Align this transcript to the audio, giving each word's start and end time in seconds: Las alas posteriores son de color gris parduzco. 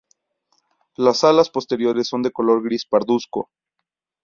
Las 0.97 1.23
alas 1.23 1.51
posteriores 1.51 2.07
son 2.07 2.23
de 2.23 2.31
color 2.31 2.63
gris 2.63 2.87
parduzco. 2.87 3.51